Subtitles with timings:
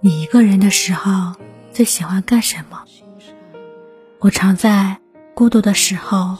[0.00, 1.34] 你一个人的时候
[1.72, 2.82] 最喜欢干什么？
[4.18, 4.98] 我常在
[5.34, 6.36] 孤独的时候，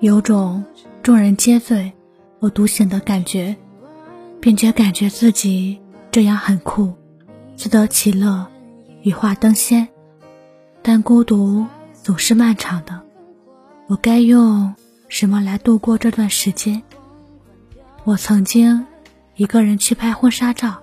[0.00, 0.64] 有种
[1.02, 1.92] 众人皆醉
[2.40, 3.56] 我独醒的感觉，
[4.40, 5.80] 并且感觉自己
[6.10, 6.92] 这样很酷，
[7.56, 8.46] 自得其乐，
[9.02, 9.88] 羽化登仙。
[10.82, 13.00] 但孤独总是漫长的，
[13.88, 14.74] 我该用
[15.08, 16.82] 什么来度过这段时间？
[18.04, 18.86] 我曾经
[19.36, 20.80] 一个人去拍婚纱照，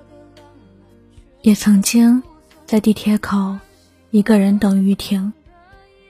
[1.41, 2.21] 也曾经
[2.67, 3.57] 在地铁口
[4.12, 5.34] 一个人等雨停。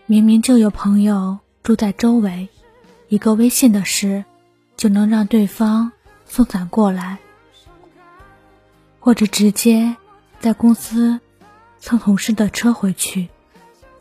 [0.05, 2.49] 明明就有朋友住在周围，
[3.07, 4.25] 一个微信的事
[4.75, 5.93] 就能让对方
[6.25, 7.17] 送伞过来，
[8.99, 9.95] 或者直接
[10.41, 11.21] 在公司
[11.79, 13.29] 蹭同事的车回去。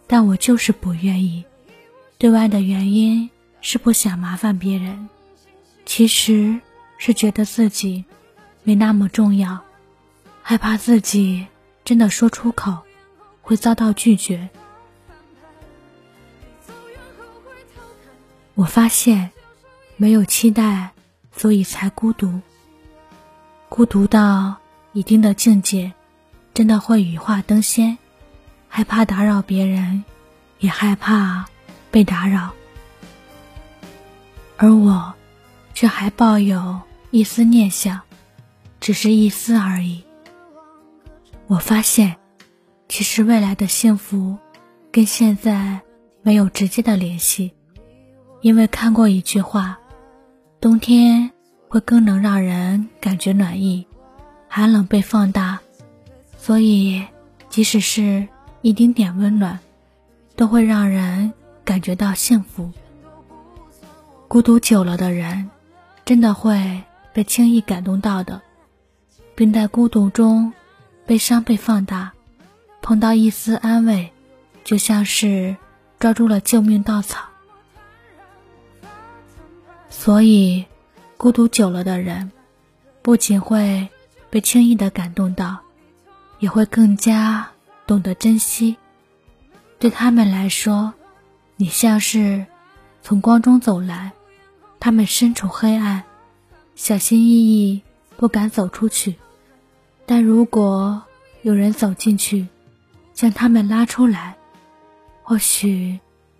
[0.08, 1.44] 但我就是不愿意，
[2.18, 5.08] 对外的原因是不想麻烦别人，
[5.86, 6.60] 其实
[6.98, 8.04] 是觉得自己
[8.62, 9.60] 没那么重要，
[10.42, 11.46] 害怕自己
[11.84, 12.78] 真的说出口
[13.40, 14.48] 会遭到拒绝。
[18.54, 19.30] 我发现，
[19.96, 20.90] 没有期待，
[21.34, 22.40] 所以才孤独。
[23.68, 24.56] 孤独到
[24.92, 25.92] 一定的境界，
[26.52, 27.98] 真的会羽化登仙。
[28.68, 30.04] 害怕打扰别人，
[30.58, 31.46] 也害怕
[31.90, 32.52] 被打扰，
[34.56, 35.12] 而我
[35.74, 38.00] 却还抱有一丝念想，
[38.82, 40.02] 只是一丝而已。
[41.46, 42.16] 我发现，
[42.88, 44.36] 其实未来的幸福
[44.90, 45.80] 跟现在
[46.20, 47.52] 没有直接的联系，
[48.40, 49.78] 因为看过一句话：
[50.60, 51.30] 冬天
[51.68, 53.86] 会更能让人感觉暖意，
[54.48, 55.60] 寒冷被放大，
[56.36, 57.06] 所以
[57.48, 58.28] 即使是。
[58.64, 59.58] 一丁点温暖，
[60.36, 61.32] 都会让人
[61.64, 62.70] 感觉到幸福。
[64.28, 65.50] 孤独久了的人，
[66.04, 66.80] 真的会
[67.12, 68.40] 被轻易感动到的，
[69.34, 70.52] 并在孤独中，
[71.06, 72.12] 悲伤被放大，
[72.80, 74.12] 碰到一丝安慰，
[74.64, 75.56] 就像是
[75.98, 77.26] 抓住了救命稻草。
[79.90, 80.64] 所以，
[81.16, 82.30] 孤独久了的人，
[83.02, 83.88] 不仅会
[84.30, 85.58] 被轻易的感动到，
[86.38, 87.48] 也会更加。
[87.84, 88.76] 懂得珍惜，
[89.80, 90.94] 对他们来说，
[91.56, 92.46] 你像是
[93.02, 94.12] 从光中走来，
[94.78, 96.04] 他们身处黑暗，
[96.76, 97.82] 小心翼翼
[98.22, 99.16] 不敢走出去。
[100.06, 101.02] 但如果
[101.40, 102.46] 有人走进去，
[103.12, 104.36] 将他们拉出来，
[105.24, 105.98] 或许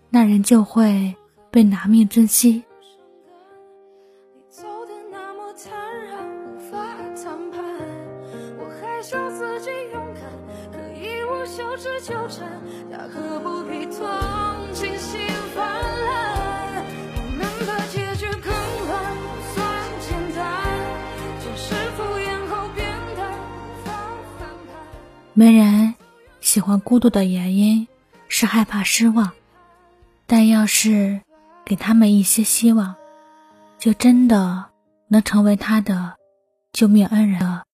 [0.08, 1.16] 那人就会
[1.50, 2.62] 被拿命珍惜。
[9.02, 10.22] 笑自己勇敢，
[10.70, 12.48] 可一无休止纠缠，
[12.88, 13.81] 大可不必
[25.34, 25.94] 没人
[26.40, 27.88] 喜欢孤独的原因
[28.28, 29.32] 是害怕失望，
[30.26, 31.22] 但要是
[31.64, 32.94] 给他们一些希望，
[33.78, 34.66] 就真的
[35.08, 36.16] 能成为他的
[36.72, 37.64] 救命恩人了。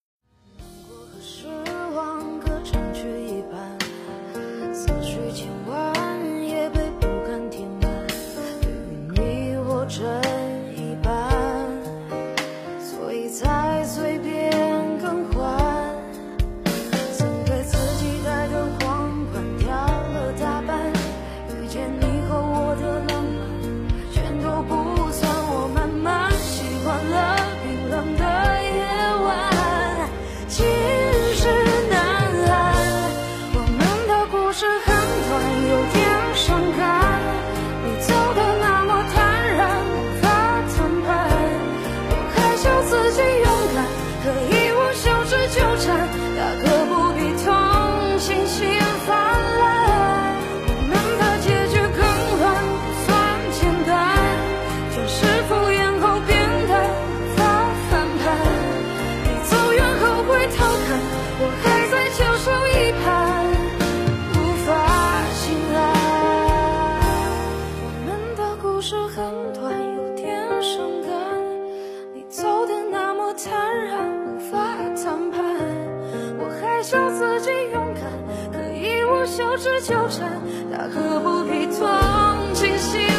[76.90, 78.10] 笑自己勇敢
[78.50, 80.40] 可以无休止纠缠
[80.72, 83.17] 大可不必同情心。